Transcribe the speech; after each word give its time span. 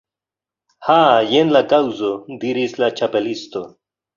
"Ha, 0.87 0.95
jen 1.33 1.53
la 1.57 1.63
kaŭzo," 1.75 2.11
diris 2.45 2.77
la 2.85 2.91
Ĉapelisto. 3.03 3.67